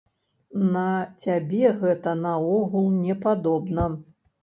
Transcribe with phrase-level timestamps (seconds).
[0.75, 0.85] На
[1.25, 3.91] цябе гэта наогул не падобна.